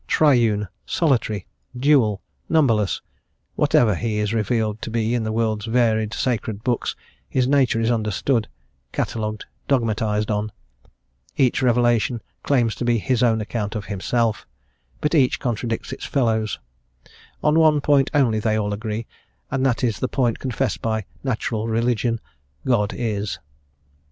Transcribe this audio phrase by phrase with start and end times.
[0.07, 1.45] Triune, solitary,
[1.77, 3.03] dual, numberless,
[3.55, 6.95] whatever He is revealed to be in the world's varied sacred books,
[7.29, 8.47] His nature is understood,
[8.91, 10.51] catalogued, dogmatised on;
[11.37, 14.47] each revelation claims to be His own account of Himself;
[15.01, 16.57] but each contradicts its fellows;
[17.43, 19.05] on one point only they all agree,
[19.51, 22.19] and that is the point confessed by natural religion
[22.65, 23.37] "God is."